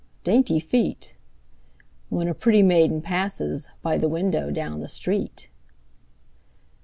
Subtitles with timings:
[0.23, 1.13] "Dainty feet!"
[2.09, 5.47] When a pretty maiden passes By the window down the street.